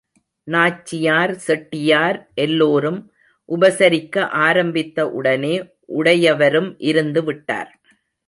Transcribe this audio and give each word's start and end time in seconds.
நாச்சியார், 0.47 1.33
செட்டியார் 1.37 2.17
எல்லோரும் 2.35 2.97
உபசரிக்க 3.49 4.19
ஆரம்பித்த 4.19 5.07
உடனே 5.09 5.55
உடையவரும் 5.85 6.75
இருந்து 6.79 7.23
விட்டார். 7.23 7.71